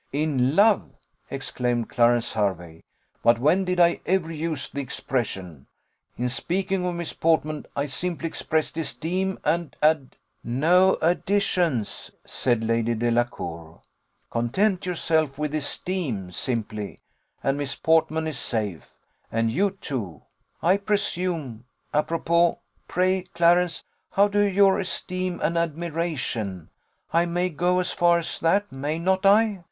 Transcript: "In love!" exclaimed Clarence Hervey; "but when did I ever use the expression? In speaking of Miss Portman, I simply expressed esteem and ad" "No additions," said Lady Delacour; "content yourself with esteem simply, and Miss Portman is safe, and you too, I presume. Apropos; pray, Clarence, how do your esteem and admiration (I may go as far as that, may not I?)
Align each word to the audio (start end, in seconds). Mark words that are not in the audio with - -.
"In 0.11 0.55
love!" 0.55 0.89
exclaimed 1.29 1.89
Clarence 1.89 2.31
Hervey; 2.33 2.81
"but 3.21 3.37
when 3.37 3.65
did 3.65 3.79
I 3.79 4.01
ever 4.07 4.31
use 4.31 4.67
the 4.67 4.81
expression? 4.81 5.67
In 6.17 6.27
speaking 6.27 6.83
of 6.87 6.95
Miss 6.95 7.13
Portman, 7.13 7.67
I 7.75 7.85
simply 7.85 8.27
expressed 8.27 8.75
esteem 8.77 9.37
and 9.45 9.75
ad" 9.79 10.15
"No 10.43 10.97
additions," 11.03 12.09
said 12.25 12.63
Lady 12.63 12.95
Delacour; 12.95 13.81
"content 14.31 14.87
yourself 14.87 15.37
with 15.37 15.53
esteem 15.53 16.31
simply, 16.31 16.97
and 17.43 17.55
Miss 17.59 17.75
Portman 17.75 18.25
is 18.25 18.39
safe, 18.39 18.95
and 19.31 19.51
you 19.51 19.69
too, 19.69 20.23
I 20.63 20.77
presume. 20.77 21.65
Apropos; 21.93 22.57
pray, 22.87 23.21
Clarence, 23.35 23.83
how 24.13 24.29
do 24.29 24.39
your 24.39 24.79
esteem 24.79 25.39
and 25.43 25.59
admiration 25.59 26.71
(I 27.13 27.27
may 27.27 27.49
go 27.49 27.77
as 27.77 27.91
far 27.91 28.17
as 28.17 28.39
that, 28.39 28.71
may 28.71 28.97
not 28.97 29.27
I?) 29.27 29.59